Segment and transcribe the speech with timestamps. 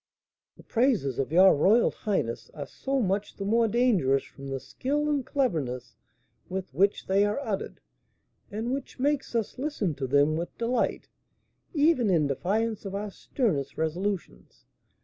[0.57, 5.07] "The praises of your royal highness are so much the more dangerous from the skill
[5.07, 5.95] and cleverness
[6.49, 7.81] with which they are uttered,
[8.49, 11.09] and which makes us listen to them with delight,
[11.75, 14.65] even in defiance of our sternest resolutions.